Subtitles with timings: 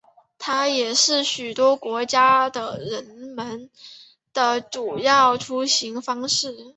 [0.39, 3.05] 它也是许多国家的人
[3.35, 3.69] 们
[4.33, 6.69] 的主要出行方式。